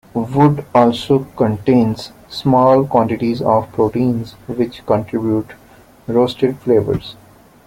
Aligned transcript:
Wood 0.15 0.65
also 0.73 1.25
contains 1.37 2.11
small 2.27 2.87
quantities 2.87 3.39
of 3.39 3.71
proteins, 3.71 4.31
which 4.47 4.83
contribute 4.87 5.51
roasted 6.07 6.57
flavors. 6.57 7.15